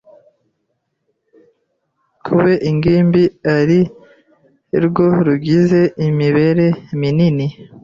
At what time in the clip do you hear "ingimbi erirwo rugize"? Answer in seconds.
2.69-5.81